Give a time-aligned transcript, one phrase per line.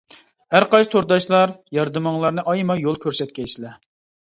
[0.53, 3.81] ھەرقايسى تورداشلار ياردىمىڭلارنى ئايىماي يول كۆرسەتكەيسىلەر.